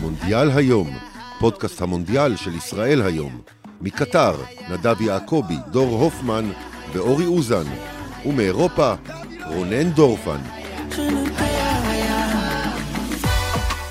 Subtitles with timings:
[0.00, 0.90] מונדיאל היום,
[1.40, 3.40] פודקאסט המונדיאל של ישראל היום.
[3.80, 4.34] מקטר,
[4.70, 6.50] נדב יעקבי, דור הופמן
[6.92, 7.64] ואורי אוזן.
[8.26, 8.94] ומאירופה,
[9.46, 10.38] רונן דורפן.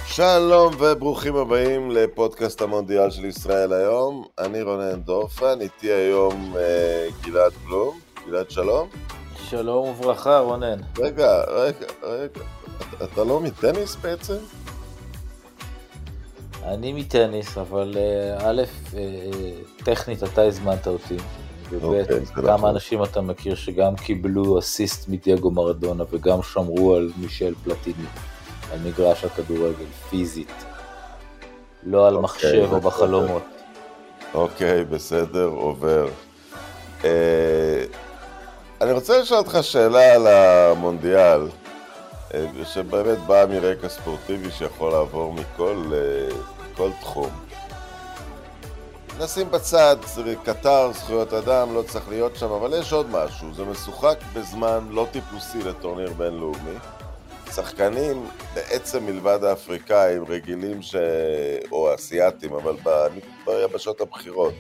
[0.06, 4.26] שלום וברוכים הבאים לפודקאסט המונדיאל של ישראל היום.
[4.40, 8.00] אני רונן דורפן, איתי היום אה, גלעד בלום.
[8.28, 8.90] גלעד שלום.
[9.50, 10.80] שלום וברכה רונן.
[11.00, 12.42] רגע, רגע, רגע.
[12.78, 14.38] אתה, אתה לא מטניס בעצם?
[16.68, 18.62] אני מטניס, אבל אה, א',
[18.98, 19.02] אה,
[19.84, 21.18] טכנית אתה הזמנת אותי,
[21.70, 22.70] וב', אוקיי, זה כמה נכון.
[22.70, 28.08] אנשים אתה מכיר שגם קיבלו אסיסט מדייגו מרדונה וגם שמרו על מישל פלטיני,
[28.74, 30.52] על מגרש הכדורגל, פיזית.
[31.84, 32.82] לא על אוקיי, מחשב או.
[32.82, 33.44] בחלומות.
[34.34, 36.08] אוקיי, בסדר, עובר.
[37.04, 37.84] אה,
[38.82, 41.42] אני רוצה לשאול אותך שאלה על המונדיאל,
[42.34, 45.92] אה, שבאמת באה מרקע ספורטיבי שיכול לעבור מכל
[46.80, 47.30] אה, כל תחום.
[49.20, 49.96] נשים בצד,
[50.44, 55.08] קטר, זכויות אדם, לא צריך להיות שם, אבל יש עוד משהו, זה משוחק בזמן לא
[55.12, 56.78] טיפוסי לטורניר בינלאומי.
[57.56, 60.96] שחקנים, בעצם מלבד האפריקאים, רגילים ש...
[61.72, 62.76] או האסייתים, אבל
[63.46, 64.54] ביבשות הבכירות,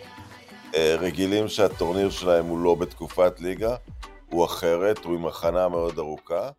[0.75, 3.75] אה, רגילים שהטורניר שלהם הוא לא בתקופת ליגה,
[4.29, 6.49] הוא אחרת, הוא עם הכנה מאוד ארוכה,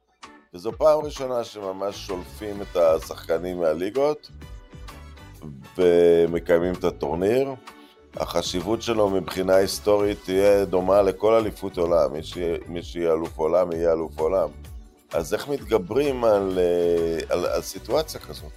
[0.55, 4.31] וזו פעם ראשונה שממש שולפים את השחקנים מהליגות
[5.79, 7.55] ומקיימים את הטורניר.
[8.17, 13.73] החשיבות שלו מבחינה היסטורית תהיה דומה לכל אליפות עולם, מי שיהיה- מי שיהיה אלוף עולם
[13.73, 14.49] יהיה אלוף עולם.
[15.13, 18.53] אז איך מתגברים על, אה, על, על סיטואציה כזאת?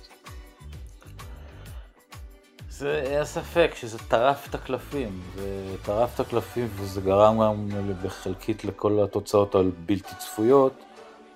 [2.69, 5.43] זה אין ספק שזה טרף את הקלפים, זה
[5.85, 7.69] טרף את הקלפים וזה גרם גם
[8.03, 10.73] בחלקית לכל התוצאות הבלתי צפויות.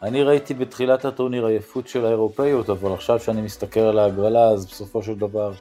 [0.06, 5.04] אני ראיתי בתחילת הטורניר עייפות של האירופאיות, אבל עכשיו שאני מסתכל על ההגרלה, אז בסופו
[5.04, 5.54] של דבר,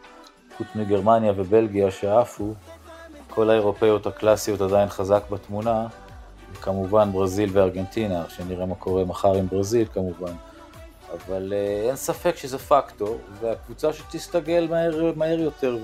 [0.56, 2.54] חוץ מגרמניה ובלגיה שעפו,
[3.30, 5.86] כל האירופאיות הקלאסיות עדיין חזק בתמונה,
[6.52, 10.32] וכמובן ברזיל וארגנטינה, שנראה מה קורה מחר עם ברזיל כמובן.
[11.12, 15.78] אבל uh, אין ספק שזה פקטור, והקבוצה שתסתגל מהר, מהר יותר,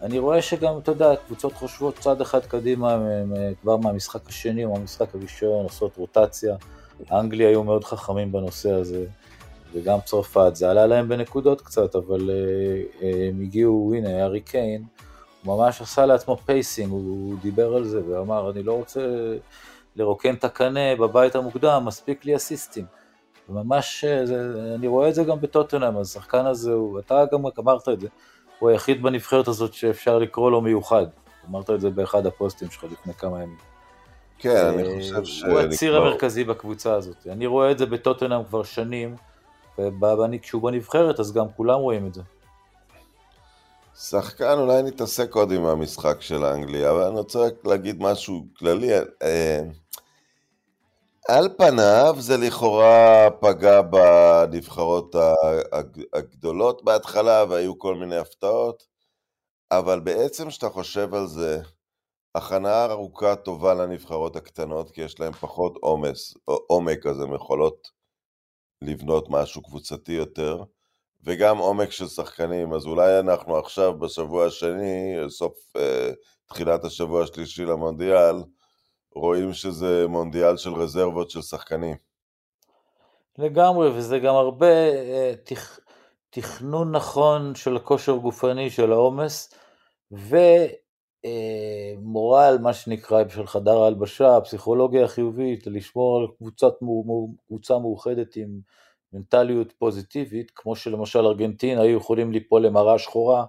[0.00, 4.64] ואני רואה שגם, אתה יודע, קבוצות חושבות צעד אחד קדימה, מ- מ- כבר מהמשחק השני
[4.64, 6.56] או מהמשחק הראשון, עושות רוטציה.
[7.12, 9.06] אנגליה היו מאוד חכמים בנושא הזה,
[9.72, 14.84] וגם צרפת, זה עלה להם בנקודות קצת, אבל uh, uh, הם הגיעו, הנה, הארי קיין,
[15.44, 19.00] הוא ממש עשה לעצמו pacing, הוא, דיבר על זה ואמר, אני לא רוצה
[19.96, 22.84] לרוקן את הקנה בבית המוקדם, מספיק לי אסיסטים.
[23.48, 28.00] ממש, זה, אני רואה את זה גם בטוטנאם, השחקן הזה, הוא, אתה גם אמרת את
[28.00, 28.08] זה,
[28.58, 31.06] הוא היחיד בנבחרת הזאת שאפשר לקרוא לו מיוחד.
[31.50, 33.75] אמרת את זה באחד הפוסטים שלך לפני כמה ימים.
[34.38, 35.42] כן, אני אה, חושב ש...
[35.42, 37.26] הוא הציר המרכזי בקבוצה הזאת.
[37.26, 39.16] אני רואה את זה בטוטנאם כבר שנים,
[39.78, 42.22] וכשהוא בנבחרת אז גם כולם רואים את זה.
[43.98, 48.92] שחקן, אולי נתעסק עוד עם המשחק של אנגליה, אבל אני רוצה רק להגיד משהו כללי.
[49.22, 49.60] אה,
[51.28, 55.14] על פניו זה לכאורה פגע בנבחרות
[55.72, 58.86] הג- הגדולות בהתחלה, והיו כל מיני הפתעות,
[59.70, 61.60] אבל בעצם כשאתה חושב על זה,
[62.36, 67.90] הכנה ארוכה טובה לנבחרות הקטנות, כי יש להן פחות עומס, עומק, אז הן יכולות
[68.82, 70.62] לבנות משהו קבוצתי יותר,
[71.24, 76.10] וגם עומק של שחקנים, אז אולי אנחנו עכשיו בשבוע השני, סוף אה,
[76.46, 78.36] תחילת השבוע השלישי למונדיאל,
[79.14, 81.96] רואים שזה מונדיאל של רזרבות של שחקנים.
[83.38, 85.78] לגמרי, וזה גם הרבה אה, תכ...
[86.30, 89.54] תכנון נכון של הכושר גופני, של העומס,
[91.98, 96.72] ומורל, מה שנקרא, של חדר ההלבשה, הפסיכולוגיה החיובית, לשמור על קבוצת,
[97.48, 98.60] קבוצה מאוחדת עם
[99.12, 103.44] מנטליות פוזיטיבית, כמו שלמשל ארגנטינה היו יכולים ליפול למראה שחורה,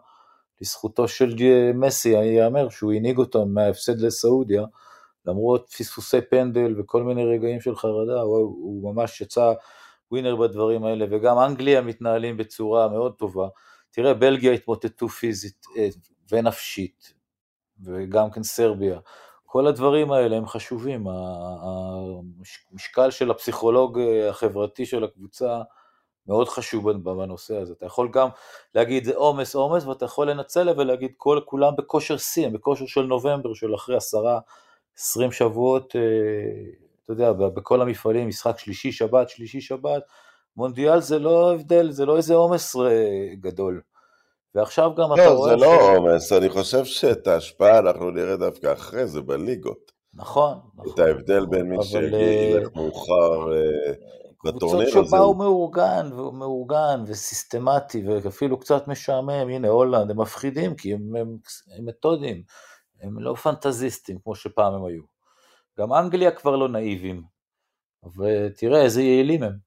[0.62, 4.64] לזכותו של ג'- מסי, ייאמר שהוא הנהיג אותם מההפסד לסעודיה,
[5.26, 9.54] למרות פספוסי פנדל וכל מיני רגעים של חרדה, הוא, הוא ממש יצא
[10.12, 13.48] ווינר בדברים האלה, וגם אנגליה מתנהלים בצורה מאוד טובה.
[13.92, 15.88] תראה, בלגיה התמוטטו פיזית אה,
[16.32, 17.14] ונפשית,
[17.86, 19.00] וגם כן סרביה.
[19.46, 21.08] כל הדברים האלה הם חשובים,
[22.72, 25.62] המשקל של הפסיכולוג אה, החברתי של הקבוצה
[26.28, 27.74] מאוד חשוב בנושא הזה.
[27.74, 28.30] אתה יכול גם
[28.76, 33.02] להגיד זה עומס עומס, ואתה יכול לנצל ולהגיד כל, כולם בכושר שיא, הם בכושר של
[33.02, 34.40] נובמבר, של אחרי עשרה,
[34.98, 36.02] עשרים שבועות, אה,
[37.04, 40.04] אתה יודע, בכל המפעלים, משחק שלישי, שבת, שלישי, שבת,
[40.58, 43.82] מונדיאל זה לא הבדל, זה לא איזה עומס אה, גדול.
[44.56, 45.50] ועכשיו גם אתה לא, רואה...
[45.50, 49.92] זה לא עומס, אני חושב שאת ההשפעה אנחנו נראה דווקא אחרי זה בליגות.
[50.14, 50.94] נכון, נכון.
[50.94, 53.94] את ההבדל בין מי שהגיע אה, מאוחר אה,
[54.38, 60.94] קבוצות שבה הוא מאורגן, והוא מאורגן וסיסטמטי ואפילו קצת משעמם, הנה הולנד, הם מפחידים כי
[60.94, 61.38] הם, הם,
[61.78, 62.44] הם מתודים,
[63.02, 65.04] הם לא פנטזיסטים כמו שפעם הם היו.
[65.80, 67.24] גם אנגליה כבר לא נאיבים,
[68.18, 69.67] ותראה איזה יעילים הם.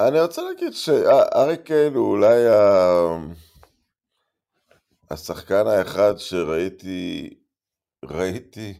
[0.00, 2.58] אני רוצה להגיד שארי קיין הוא אולי ה...
[5.10, 7.30] השחקן האחד שראיתי,
[8.04, 8.74] ראיתי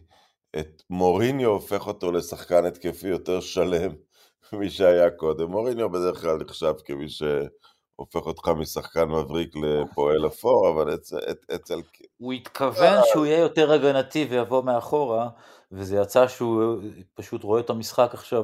[0.59, 3.91] את מוריניו הופך אותו לשחקן התקפי יותר שלם
[4.59, 5.51] מי שהיה קודם.
[5.51, 11.17] מוריניו בדרך כלל נחשב כמי שהופך אותך משחקן מבריק לפועל אפור, אבל אצל...
[11.55, 11.81] אצל...
[12.17, 15.29] הוא התכוון שהוא יהיה יותר הגנתי ויבוא מאחורה,
[15.71, 16.81] וזה יצא שהוא
[17.13, 18.43] פשוט רואה את המשחק עכשיו,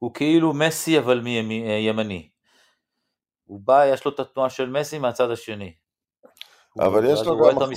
[0.00, 2.28] הוא, כאילו מסי אבל מימני.
[3.44, 5.72] הוא בא, יש לו את התנועה של מסי מהצד השני.
[6.78, 7.70] אבל יש לו גם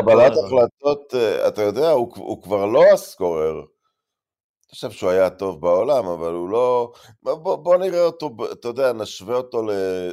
[0.00, 3.54] קבלת החלטות, אה, אתה יודע, הוא, הוא כבר לא הסקורר.
[3.54, 6.92] אני חושב שהוא היה טוב בעולם, אבל הוא לא...
[7.22, 9.62] בוא, בוא נראה אותו, אתה יודע, נשווה אותו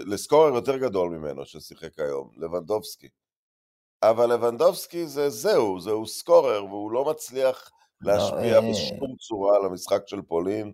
[0.06, 3.08] לסקורר יותר גדול ממנו ששיחק היום, לבנדובסקי.
[4.04, 7.72] אבל לבנדובסקי זה זהו, זהו סקורר, והוא לא מצליח
[8.02, 10.72] להשפיע לא, בשום צורה על המשחק של פולין אה,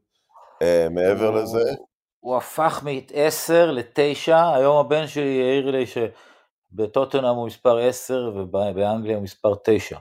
[0.92, 1.72] מעבר הוא, לזה.
[2.20, 9.24] הוא הפך מ-10 ל-9, היום הבן שלי העיר לי שבטוטנאם הוא מספר 10 ובאנגליה הוא
[9.24, 9.98] מספר 9.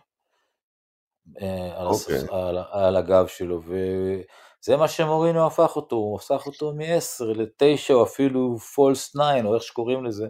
[1.43, 1.91] אה, על, okay.
[1.91, 2.19] אוקיי.
[2.31, 8.05] על, על הגב שלו, וזה מה שמורינו הפך אותו, הוא הפך אותו מ-10 ל-9 או
[8.05, 10.27] אפילו פולס 9 או איך שקוראים לזה,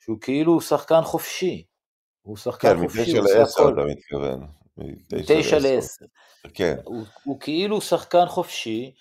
[0.00, 1.64] שהוא כאילו שחקן חופשי.
[2.22, 3.48] הוא שחקן כן, חופשי, הוא עושה הכל.
[3.62, 4.46] כן, מ-9 ל-10 אתה מתכוון.
[4.76, 6.06] מ-9 ל-10.
[6.54, 6.76] כן.
[6.84, 8.94] הוא, הוא כאילו שחקן חופשי,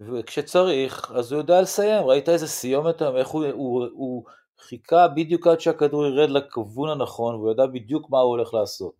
[0.00, 4.24] וכשצריך, אז הוא יודע לסיים, ראית איזה סיומת, איך הוא, הוא, הוא
[4.58, 8.92] חיכה בדיוק עד שהכדור ירד לכיוון הנכון, והוא ידע בדיוק מה הוא הולך לעשות.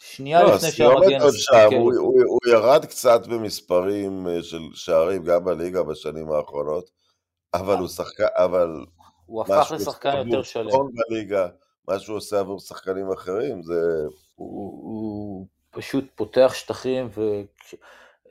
[0.00, 1.74] שנייה לא, לפני שהמגן הסתכל.
[1.74, 6.90] הוא, הוא, הוא ירד קצת במספרים אה, של שערים גם בליגה בשנים האחרונות,
[7.54, 8.84] אבל הוא שחקן, אבל...
[9.26, 10.70] הוא הפך לשחקן יותר שלם.
[11.08, 11.48] בליגה,
[11.88, 13.80] מה שהוא עושה עבור שחקנים אחרים, זה...
[14.34, 17.08] הוא, הוא פשוט פותח שטחים,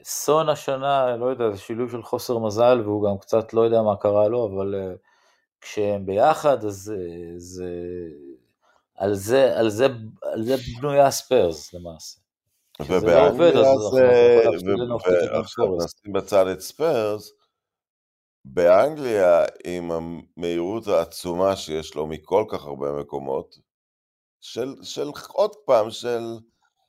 [0.09, 3.97] וסון השנה, לא יודע, זה שילוב של חוסר מזל, והוא גם קצת לא יודע מה
[3.97, 4.97] קרה לו, אבל uh,
[5.61, 7.69] כשהם ביחד, אז uh, זה...
[8.95, 9.87] על זה, על זה,
[10.21, 12.19] על זה בנויה ספיירס למעשה.
[12.81, 14.39] ובאנגליה לא זה,
[15.33, 17.31] ועכשיו נשים בצד את ספיירס,
[18.45, 23.55] באנגליה עם המהירות העצומה שיש לו מכל כך הרבה מקומות,
[24.41, 26.37] של, של עוד פעם, של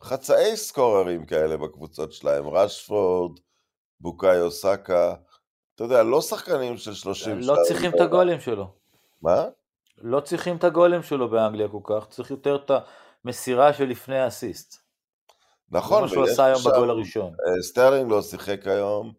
[0.02, 3.38] חצאי סקוררים כאלה בקבוצות שלהם, רשפורד,
[4.00, 5.14] בוקאיו סאקה,
[5.74, 8.66] אתה יודע, לא שחקנים של 30 לא צריכים את הגולים שלו.
[9.22, 9.44] מה?
[9.98, 12.70] לא צריכים את הגולים שלו באנגליה כל כך, צריך יותר את
[13.24, 14.76] המסירה שלפני האסיסט.
[15.70, 15.96] נכון.
[15.96, 17.32] זה מה שהוא עשה היום בגול הראשון.
[17.32, 19.12] אה, סטרלינג לא שיחק היום,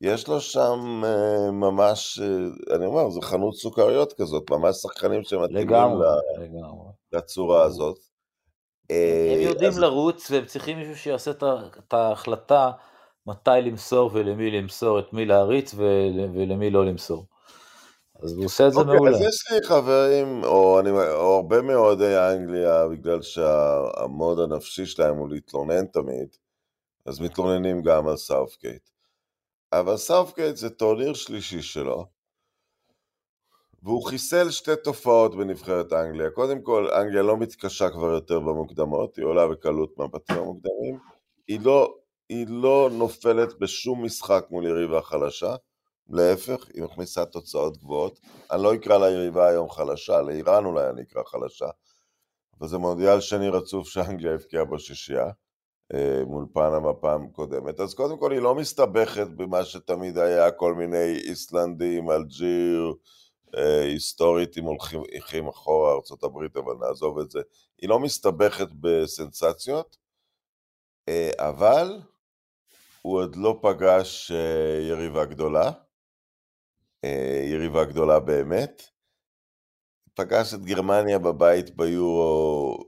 [0.00, 5.68] יש לו שם uh, ממש, uh, אני אומר, זו חנות סוכריות כזאת, ממש שחקנים שמתאימים
[5.68, 6.06] לגמרי.
[6.38, 6.90] לגמרי.
[7.12, 7.98] לצורה הזאת.
[8.90, 9.78] הם יודעים אז...
[9.78, 12.70] לרוץ והם צריכים מישהו שיעשה את ההחלטה
[13.26, 15.74] מתי למסור ולמי למסור, את מי להריץ
[16.34, 17.26] ולמי לא למסור.
[18.22, 19.16] אז הוא עושה את זה okay, אוקיי, מעולה.
[19.16, 25.28] אז יש לי חברים, או, אני, או הרבה מאוהדי אנגליה, בגלל שהמוד הנפשי שלהם הוא
[25.28, 26.28] להתלונן תמיד,
[27.06, 28.88] אז מתלוננים גם על סאות'גייט.
[29.72, 32.06] אבל סאות'גייט זה טורניר שלישי שלו,
[33.86, 36.30] והוא חיסל שתי תופעות בנבחרת אנגליה.
[36.30, 40.98] קודם כל, אנגליה לא מתקשה כבר יותר במוקדמות, היא עולה בקלות מהבתים המוקדמים.
[41.48, 41.94] היא לא,
[42.28, 45.54] היא לא נופלת בשום משחק מול יריבה חלשה.
[46.10, 48.20] להפך, היא מכניסה תוצאות גבוהות.
[48.50, 51.66] אני לא אקרא ליריבה היום חלשה, לאיראן אולי אני אקרא חלשה,
[52.58, 55.30] אבל זה מונדיאל שני רצוף שאנגליה הבקיעה בשישייה,
[55.94, 57.80] אה, מול פנמה פעם קודמת.
[57.80, 62.94] אז קודם כל היא לא מסתבכת במה שתמיד היה, כל מיני איסלנדים, אלג'יר,
[63.52, 67.40] היסטורית אם הולכים אחורה ארה"ב, אבל נעזוב את זה.
[67.78, 69.96] היא לא מסתבכת בסנסציות,
[71.08, 72.00] אה, אבל
[73.02, 74.32] הוא עוד לא פגש
[74.88, 75.70] יריבה גדולה.
[77.04, 78.82] אה, יריבה גדולה באמת.
[80.14, 82.84] פגש את גרמניה בבית ביורו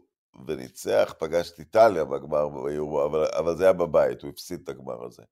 [0.47, 5.05] וניצח, פגש את איטליה בגמר ביורו, אבל, אבל זה היה בבית, הוא הפסיד את הגמר
[5.05, 5.23] הזה.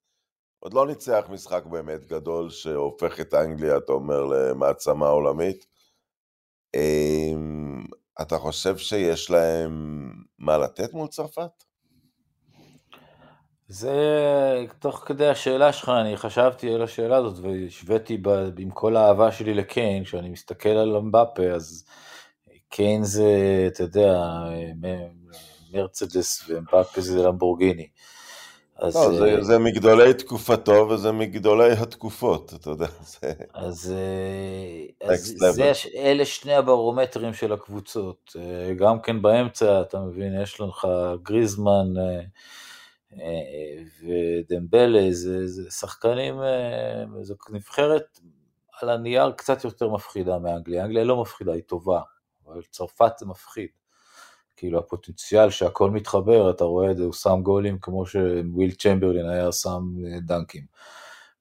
[0.58, 5.66] עוד לא ניצח משחק באמת גדול שהופך את אנגליה, אתה אומר, למעצמה עולמית.
[6.75, 7.84] אמ,
[8.20, 11.64] אתה חושב שיש להם מה לתת מול צרפת?
[13.68, 13.94] זה
[14.78, 18.18] תוך כדי השאלה שלך, אני חשבתי על השאלה הזאת והשוויתי
[18.58, 21.84] עם כל האהבה שלי לקיין, כשאני מסתכל על אמבפה, אז
[22.68, 24.22] קיין זה, אתה יודע,
[25.72, 27.88] מרצדס ואמבפה זה למבורגיני.
[28.78, 32.87] אז, לא, זה, זה מגדולי תקופתו וזה מגדולי התקופות, אתה יודע.
[33.14, 33.33] זה...
[33.54, 33.95] אז,
[35.00, 38.37] אז זה, אלה שני הברומטרים של הקבוצות.
[38.76, 40.88] גם כן באמצע, אתה מבין, יש לך
[41.23, 41.87] גריזמן
[44.02, 46.35] ודמבלה, זה, זה שחקנים,
[47.23, 48.21] זו נבחרת
[48.80, 50.85] על הנייר קצת יותר מפחידה מאנגליה.
[50.85, 52.00] אנגליה לא מפחידה, היא טובה,
[52.47, 53.68] אבל צרפת זה מפחיד.
[54.56, 59.52] כאילו הפוטנציאל שהכל מתחבר, אתה רואה את זה, הוא שם גולים כמו שוויל צ'מברלין היה
[59.52, 60.64] שם אה, דנקים.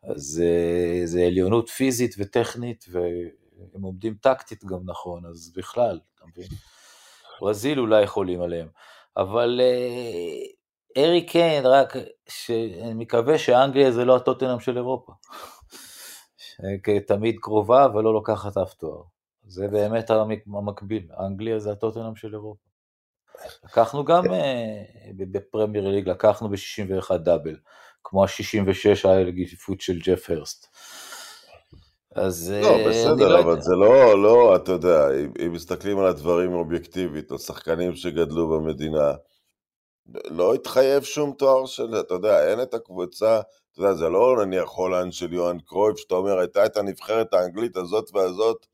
[0.03, 6.47] אז אה, זה עליונות פיזית וטכנית, והם עומדים טקטית גם נכון, אז בכלל, אתה מבין?
[7.41, 8.67] ברזיל אולי יכולים עליהם.
[9.17, 11.95] אבל אה, ארי קיין, רק,
[12.81, 15.13] אני מקווה שאנגליה זה לא הטוטנאם של אירופה.
[17.07, 19.01] תמיד קרובה ולא לוקחת אף תואר.
[19.47, 20.09] זה באמת
[20.47, 22.74] המקביל, אנגליה זה הטוטנאם של אירופה.
[23.65, 24.33] לקחנו גם.
[24.33, 24.81] אה,
[25.17, 27.55] בפרמייר ליג, לקחנו ב-61 דאבל,
[28.03, 30.67] כמו ה-66 האליפות של ג'ף הרסט.
[32.15, 35.07] אז לא, אה, בסדר, לא אבל זה לא, לא, אתה יודע,
[35.45, 39.13] אם מסתכלים על הדברים אובייקטיבית, או שחקנים שגדלו במדינה,
[40.25, 43.39] לא התחייב שום תואר של, אתה יודע, אין את הקבוצה,
[43.71, 47.77] אתה יודע, זה לא נניח הולנד של יוהאן קרויף, שאתה אומר, הייתה את הנבחרת האנגלית
[47.77, 48.65] הזאת והזאת,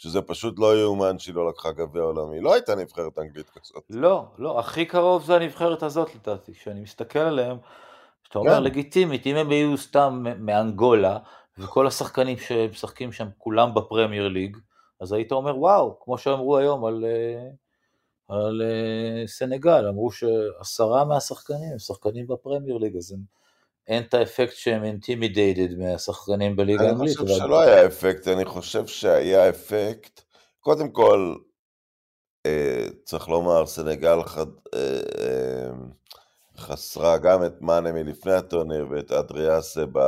[0.00, 2.40] שזה פשוט לא יאומן שהיא לא לקחה גביע עולמי.
[2.40, 3.84] לא הייתה נבחרת אנגלית כזאת.
[3.90, 7.56] לא, לא, הכי קרוב זה הנבחרת הזאת לדעתי, כשאני מסתכל עליהם,
[8.22, 8.62] שאתה אומר כן.
[8.62, 11.18] לגיטימית, אם הם היו סתם מאנגולה,
[11.58, 14.56] וכל השחקנים שמשחקים שם כולם בפרמייר ליג,
[15.00, 17.50] אז היית אומר וואו, כמו שאמרו היום על, אה,
[18.36, 23.20] על אה, סנגל, אמרו שעשרה מהשחקנים הם שחקנים בפרמייר ליג, אז הם
[23.90, 27.16] אין את האפקט שהם intimidated מהשחקנים בליגה האנגלית.
[27.18, 30.20] אני חושב שלא היה אפקט, אני חושב שהיה אפקט.
[30.60, 31.34] קודם כל,
[32.46, 35.70] אה, צריך לומר, סנגל חד, אה, אה,
[36.56, 39.98] חסרה גם את מאנה מלפני הטורניר ואת אדריאסה ב...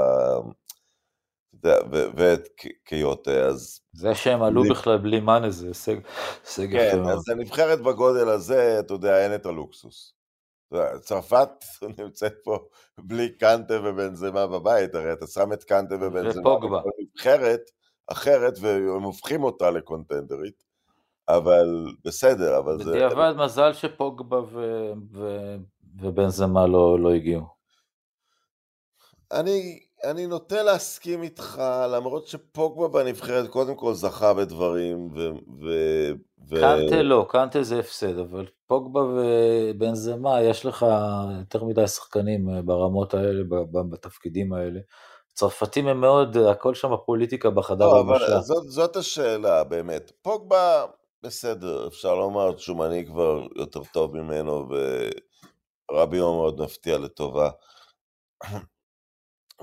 [2.16, 2.48] ואת
[2.84, 3.80] קיוטה, אז...
[3.92, 7.06] זה שהם עלו בכלל בלי מאנה זה הישג יפה כן, מאוד.
[7.06, 10.14] כן, אז הנבחרת בגודל הזה, אתה יודע, אין את הלוקסוס.
[11.00, 11.48] צרפת
[11.98, 12.58] נמצאת פה
[12.98, 17.70] בלי קנטה ובנזמה בבית, הרי אתה שם את קנטה ובנזמה בנבחרת
[18.06, 20.64] אחרת והם הופכים אותה לקונטנדרית,
[21.28, 22.90] אבל בסדר, אבל זה...
[22.90, 24.92] בדיעבד מזל שפוגבה ו...
[25.12, 25.54] ו...
[26.00, 27.46] ובנזמה לא, לא הגיעו.
[29.32, 35.30] אני, אני נוטה להסכים איתך, למרות שפוגבה בנבחרת קודם כל זכה בדברים, ו...
[35.61, 35.68] ו...
[36.49, 36.61] ו...
[36.61, 40.87] קנטה לא, קנטה זה הפסד, אבל פוגבה ובנזמה, יש לך
[41.38, 43.42] יותר מדי שחקנים אה, ברמות האלה,
[43.90, 44.80] בתפקידים האלה.
[45.35, 50.12] צרפתים הם מאוד, הכל שם פוליטיקה בחדר לא, אבל זאת, זאת השאלה, באמת.
[50.23, 50.85] פוגבה,
[51.23, 54.68] בסדר, אפשר לומר שהוא מנהיג כבר יותר טוב ממנו,
[55.90, 57.50] ורבי יום מאוד מפתיע לטובה.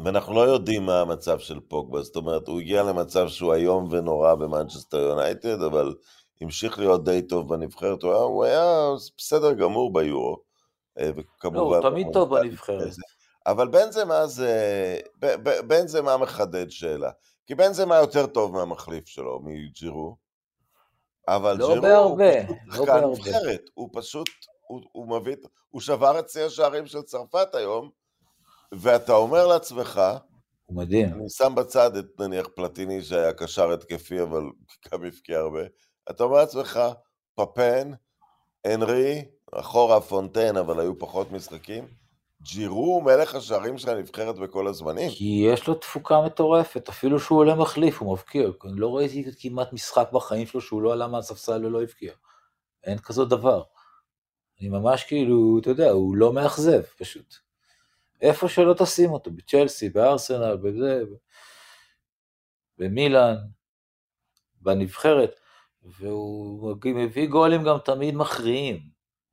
[0.06, 4.36] ואנחנו לא יודעים מה המצב של פוגבה, זאת אומרת, הוא הגיע למצב שהוא איום ונורא
[4.36, 5.96] במנצ'סטר יונייטד, אבל
[6.42, 10.38] המשיך להיות די טוב בנבחרת, הוא היה, הוא היה בסדר גמור ביורו.
[11.00, 11.58] אה, וכמובן...
[11.58, 12.94] לא, הוא תמיד טוב בנבחרת.
[13.46, 14.54] אבל בנזמה זה...
[15.68, 17.12] בנזמה מחדד שאלה.
[17.48, 20.18] כי בנזמה יותר טוב מהמחליף שלו, מג'ירו.
[21.28, 23.70] אבל לא ג'ירו בהרבה, הוא פשוט לא נבחרת.
[23.74, 24.30] הוא פשוט,
[24.68, 25.36] הוא, הוא מביא...
[25.70, 27.90] הוא שבר את שיא השערים של צרפת היום,
[28.72, 30.02] ואתה אומר לעצמך,
[30.66, 31.14] הוא מדהים.
[31.14, 34.44] אני שם בצד את נניח פלטיני שהיה קשר התקפי, אבל
[34.92, 35.62] גם הבקיע הרבה.
[36.10, 36.80] אתה אומר לעצמך,
[37.36, 37.92] פפן,
[38.74, 41.88] אנרי, אחורה פונטן, אבל היו פחות משחקים.
[42.42, 45.10] ג'ירו מלך השערים של הנבחרת בכל הזמנים.
[45.12, 48.48] כי יש לו תפוקה מטורפת, אפילו שהוא עולה מחליף, הוא מבקיע.
[48.66, 52.14] אני לא ראיתי כמעט משחק בחיים שלו שהוא לא עלה מהספסל ולא הבקיע.
[52.84, 53.64] אין כזאת דבר.
[54.60, 57.49] אני ממש כאילו, אתה יודע, הוא לא מאכזב פשוט.
[58.22, 61.04] איפה שלא תשים אותו, בצ'לסי, בארסנל, בזה,
[62.78, 63.36] במילאן,
[64.62, 65.40] בנבחרת.
[65.84, 68.80] והוא מביא גולים גם תמיד מכריעים,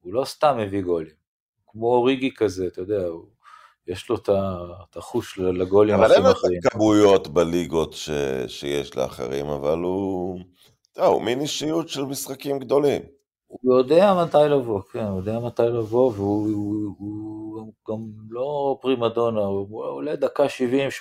[0.01, 1.15] הוא לא סתם מביא גולים,
[1.67, 3.27] כמו אוריגי כזה, אתה יודע, הוא,
[3.87, 6.27] יש לו את החוש לגולים הכי מכריעים.
[6.27, 8.11] אבל אין לו את הכמויות בליגות ש,
[8.47, 10.41] שיש לאחרים, אבל הוא,
[10.93, 13.03] אתה, הוא מין אישיות של משחקים גדולים.
[13.47, 17.99] הוא יודע מתי לבוא, כן, הוא יודע מתי לבוא, והוא הוא, הוא, הוא גם
[18.31, 20.45] לא פרימדונה, הוא עולה דקה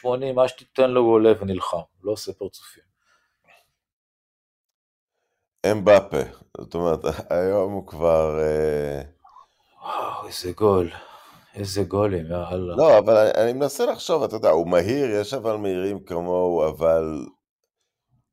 [0.04, 2.84] 70-80, מה שתיתן לו הוא עולה ונלחם, לא עושה פרצופים.
[5.72, 6.18] אמבפה,
[6.58, 7.00] זאת אומרת,
[7.30, 8.40] היום הוא כבר...
[8.40, 9.02] אה,
[9.82, 10.90] וואו, איזה גול.
[11.56, 12.75] איזה גולים, יא אללה.
[12.75, 17.25] לא, אבל אני, אני מנסה לחשוב, אתה יודע, הוא מהיר, יש אבל מהירים כמוהו, אבל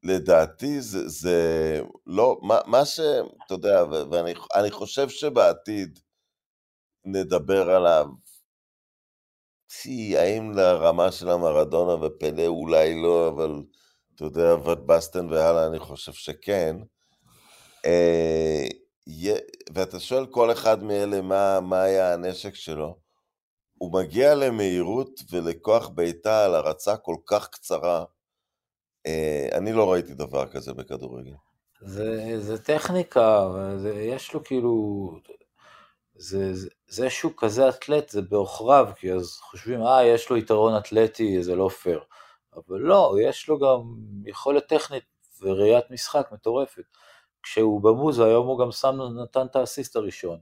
[0.02, 3.00] לדעתי זה, זה לא, מה, מה ש...
[3.46, 5.98] אתה יודע, ואני חושב שבעתיד
[7.04, 8.06] נדבר עליו
[9.68, 13.62] שיא, האם לרמה של המרדונה ופלא אולי לא, אבל
[14.14, 14.54] אתה יודע,
[14.86, 16.76] בסטן והלאה אני חושב שכן.
[17.86, 18.66] אה,
[19.74, 22.98] ואתה שואל כל אחד מאלה מה, מה היה הנשק שלו,
[23.78, 28.04] הוא מגיע למהירות ולכוח בעיטה על הרצה כל כך קצרה.
[29.06, 31.34] אה, אני לא ראיתי דבר כזה בכדורגל.
[31.80, 35.10] זה, זה טכניקה, זה, יש לו כאילו,
[36.14, 40.76] זה, זה, זה שהוא כזה אתלט, זה בעוכריו, כי אז חושבים, אה, יש לו יתרון
[40.76, 42.00] אתלטי, זה לא פייר.
[42.56, 43.94] אבל לא, יש לו גם
[44.24, 45.04] יכולת טכנית
[45.40, 46.84] וראיית משחק מטורפת.
[47.42, 50.38] כשהוא במוזה, היום הוא גם שם, נתן את האסיסט הראשון.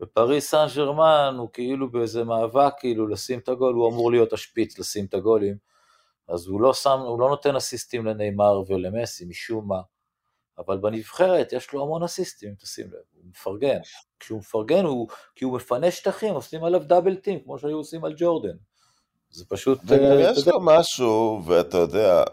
[0.00, 4.78] בפריס סן ג'רמן הוא כאילו באיזה מאבק כאילו לשים את הגול, הוא אמור להיות השפיץ
[4.78, 5.56] לשים את הגולים,
[6.28, 9.80] אז הוא לא שם, הוא לא נותן אסיסטים לנאמר ולמסי משום מה,
[10.58, 13.78] אבל בנבחרת יש לו המון אסיסטים, תשים לב, הוא מפרגן.
[14.20, 18.14] כשהוא מפרגן הוא, כי הוא מפנה שטחים, עושים עליו דאבל טים, כמו שהיו עושים על
[18.16, 18.56] ג'ורדן.
[19.30, 19.78] זה פשוט...
[19.86, 22.24] וגם יש לו משהו, ואתה יודע,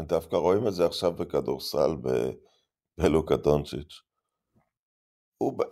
[0.00, 1.90] דווקא רואים את זה עכשיו בכדורסל
[2.98, 4.00] בלוקה דונצ'יץ'.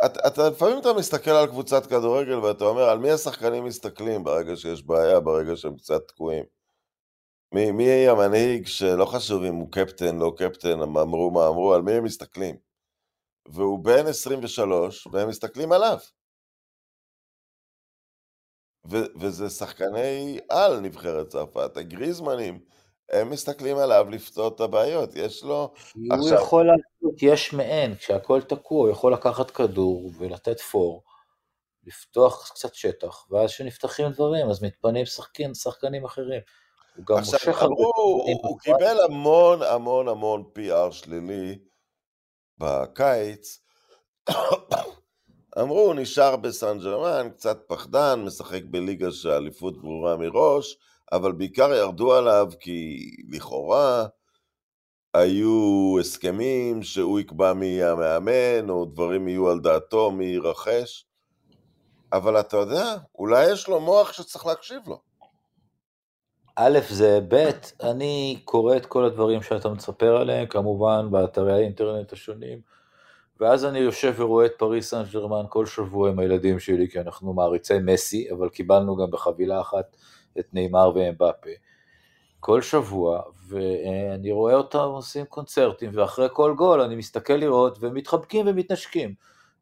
[0.06, 4.56] אתה, אתה, לפעמים אתה מסתכל על קבוצת כדורגל ואתה אומר, על מי השחקנים מסתכלים ברגע
[4.56, 6.44] שיש בעיה, ברגע שהם קצת תקועים?
[7.56, 11.82] מי, מי יהיה המנהיג שלא חשוב אם הוא קפטן, לא קפטן, אמרו מה אמרו, על
[11.82, 12.56] מי הם מסתכלים?
[13.48, 15.98] והוא בן 23 והם מסתכלים עליו.
[18.90, 22.60] ו- וזה שחקני על נבחרת צרפת, הגריזמנים,
[23.12, 25.74] הם מסתכלים עליו לפתור את הבעיות, יש לו...
[25.94, 26.34] הוא עכשיו...
[26.34, 31.02] יכול לעשות יש מאין, כשהכול תקוע, הוא יכול לקחת כדור ולתת פור,
[31.84, 36.40] לפתוח קצת שטח, ואז כשנפתחים דברים, אז מתפנים שחקנים, שחקנים אחרים.
[36.96, 37.74] הוא גם עכשיו, מושך הרבה...
[37.74, 41.58] הוא, הוא קיבל המון המון המון PR שלילי
[42.58, 43.60] בקיץ.
[45.60, 50.76] אמרו, הוא נשאר בסן ג'רמן, קצת פחדן, משחק בליגה שהאליפות ברורה מראש,
[51.12, 54.06] אבל בעיקר ירדו עליו כי לכאורה
[55.14, 61.06] היו הסכמים שהוא יקבע מי יהיה המאמן, או דברים יהיו על דעתו, מי ירחש.
[62.12, 65.05] אבל אתה יודע, אולי יש לו מוח שצריך להקשיב לו.
[66.58, 67.50] א' זה ב',
[67.82, 72.60] אני קורא את כל הדברים שאתה מספר עליהם, כמובן באתרי האינטרנט השונים,
[73.40, 77.32] ואז אני יושב ורואה את פריס סן ג'רמן כל שבוע עם הילדים שלי, כי אנחנו
[77.32, 79.96] מעריצי מסי, אבל קיבלנו גם בחבילה אחת
[80.38, 81.50] את נאמר ואמבפה.
[82.40, 89.14] כל שבוע, ואני רואה אותם עושים קונצרטים, ואחרי כל גול אני מסתכל לראות, ומתחבקים ומתנשקים.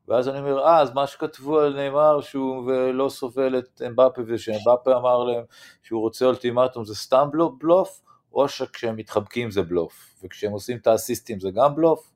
[0.08, 4.96] ואז אני אומר, אה, אז מה שכתבו על נאמר שהוא לא סובל את אמבפה, ושאמבפה
[4.96, 5.44] אמר להם
[5.82, 8.00] שהוא רוצה אולטימטום זה סתם בלוף,
[8.32, 12.10] או שכשהם מתחבקים זה בלוף, וכשהם עושים את האסיסטים זה גם בלוף?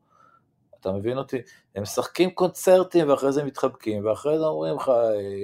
[0.80, 1.36] אתה מבין אותי?
[1.74, 4.92] הם משחקים קונצרטים ואחרי זה מתחבקים, ואחרי זה אומרים לך,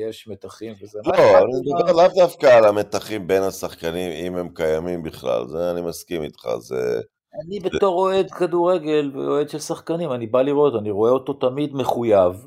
[0.08, 0.98] יש מתחים וזה...
[1.04, 5.80] לא, אני מדבר לאו דווקא על המתחים בין השחקנים, אם הם קיימים בכלל, זה אני
[5.80, 7.00] מסכים איתך, זה...
[7.42, 12.46] אני בתור אוהד כדורגל ואוהד של שחקנים, אני בא לראות, אני רואה אותו תמיד מחויב.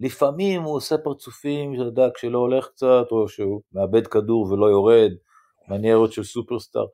[0.00, 5.12] לפעמים הוא עושה פרצופים, אתה יודע, כשלא הולך קצת, או שהוא מאבד כדור ולא יורד,
[5.68, 6.86] מניירות של סופרסטאר.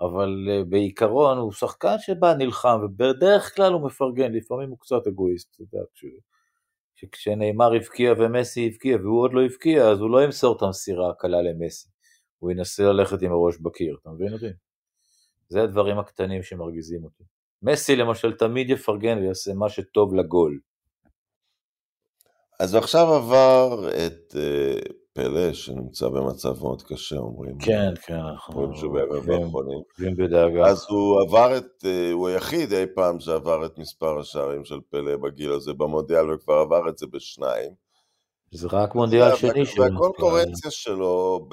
[0.00, 5.54] אבל uh, בעיקרון הוא שחקן שבא נלחם, ובדרך כלל הוא מפרגן, לפעמים הוא קצת אגואיסט,
[5.54, 5.84] אתה יודע,
[7.12, 11.42] כשנאמר הבקיע ומסי הבקיע והוא עוד לא הבקיע, אז הוא לא ימסור את המסירה הקלה
[11.42, 11.88] למסי,
[12.38, 14.69] הוא ינסה ללכת עם הראש בקיר, אתה מבין אותי?
[15.50, 17.24] זה הדברים הקטנים שמרגיזים אותי.
[17.62, 20.58] מסי למשל תמיד יפרגן ויעשה מה שטוב לגול.
[22.60, 27.58] אז הוא עכשיו עבר את uh, פלא שנמצא במצב מאוד קשה, אומרים.
[27.58, 28.60] כן, כן, אנחנו
[29.74, 30.66] עוקבים בדאגה.
[30.66, 35.16] אז הוא עבר את, אה, הוא היחיד אי פעם שעבר את מספר השערים של פלא
[35.16, 37.72] בגיל הזה במונדיאל, וכבר עבר את זה בשניים.
[38.54, 39.84] זה רק מונדיאל שני שלו.
[39.84, 41.48] והקונקורנציה שלו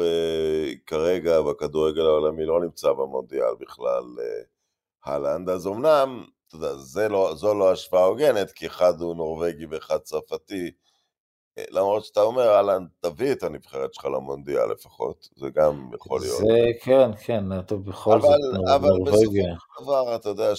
[0.86, 7.54] כרגע בכדורגל העולמי לא נמצא במונדיאל בכלל, אה, הלנד, אז אמנם, אתה יודע, לא, זו
[7.54, 10.72] לא השוואה הוגנת, כי אחד הוא נורבגי ואחד צרפתי,
[11.70, 16.38] למרות שאתה אומר, אהלן, תביא את הנבחרת שלך למונדיאל לפחות, זה גם יכול להיות.
[16.38, 20.56] זה כן, כן, אתה בכל אבל, זאת אבל בסופו של דבר, אתה יודע,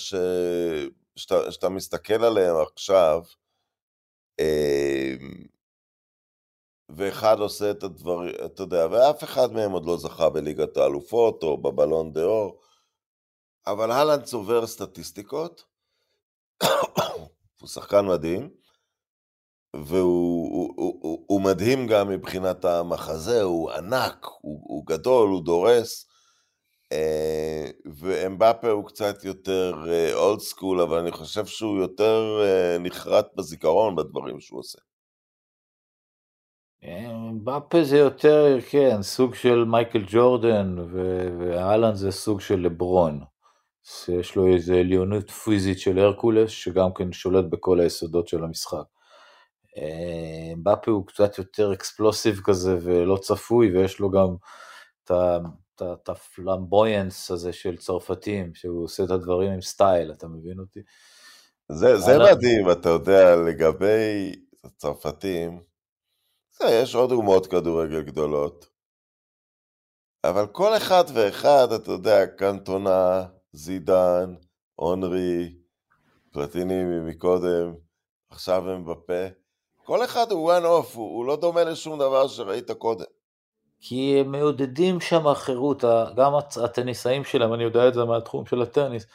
[1.17, 3.23] שאתה מסתכל עליהם עכשיו,
[4.41, 5.58] אמ,
[6.89, 11.63] ואחד עושה את הדברים, אתה יודע, ואף אחד מהם עוד לא זכה בליגת האלופות או
[11.63, 12.61] בבלון דה אור,
[13.67, 15.65] אבל האלנד צובר סטטיסטיקות,
[17.61, 18.51] הוא שחקן מדהים,
[19.77, 25.45] והוא הוא, הוא, הוא, הוא מדהים גם מבחינת המחזה, הוא ענק, הוא, הוא גדול, הוא
[25.45, 26.09] דורס,
[26.93, 29.75] אה, ואמבפה הוא קצת יותר
[30.15, 34.79] old uh, school, אבל אני חושב שהוא יותר uh, נחרט בזיכרון בדברים שהוא עושה.
[37.43, 40.77] אמבפה זה יותר, כן, סוג של מייקל ג'ורדן,
[41.39, 43.21] והאלנד זה סוג של לברון.
[43.85, 48.85] שיש לו איזה עליונות פיזית של הרקולס, שגם כן שולט בכל היסודות של המשחק.
[50.57, 54.37] אמבפה הוא קצת יותר explosive כזה ולא צפוי, ויש לו גם
[55.05, 60.81] את ה flamboyance הזה של צרפתים, שהוא עושה את הדברים עם סטייל, אתה מבין אותי?
[61.69, 64.33] זה, זה מדהים, אתה יודע, לגבי
[64.65, 65.61] הצרפתים,
[66.67, 68.69] יש עוד דוגמאות כדורגל גדולות,
[70.25, 74.35] אבל כל אחד ואחד, אתה יודע, קנטונה, זידן,
[74.79, 75.55] אונרי,
[76.33, 77.75] פלטיני מקודם,
[78.31, 79.27] עכשיו הם בפה,
[79.85, 83.05] כל אחד הוא one off, הוא, הוא לא דומה לשום דבר שראית קודם.
[83.81, 85.85] כי הם מעודדים שם חירות,
[86.17, 86.33] גם
[86.65, 89.07] הטניסאים שלהם, אני יודע את זה מהתחום של הטניס,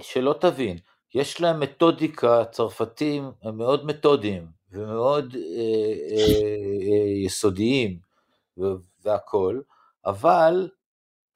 [0.00, 0.78] שלא תבין,
[1.14, 6.24] יש להם מתודיקה, צרפתים הם מאוד מתודיים ומאוד אה, אה,
[6.82, 7.98] אה, יסודיים
[9.04, 9.62] והכול,
[10.06, 10.68] אבל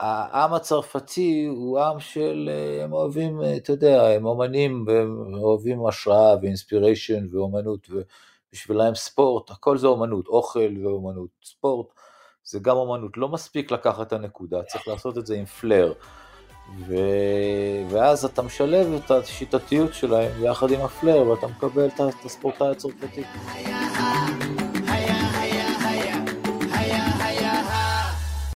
[0.01, 2.51] העם הצרפתי הוא עם של,
[2.85, 9.87] הם אוהבים, אתה יודע, הם אומנים והם אוהבים השראה ואינספיריישן ואומנות, ובשבילם ספורט, הכל זה
[9.87, 11.87] אומנות, אוכל ואומנות, ספורט
[12.45, 15.93] זה גם אומנות, לא מספיק לקחת את הנקודה, צריך לעשות את זה עם פלר.
[16.87, 16.95] ו...
[17.89, 23.23] ואז אתה משלב את השיטתיות שלהם יחד עם הפלר, ואתה מקבל את הספורטאי הצרפתי.